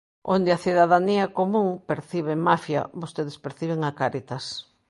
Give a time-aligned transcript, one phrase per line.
[0.35, 4.45] Onde a cidadanía común percibe mafia vostedes perciben a Cáritas.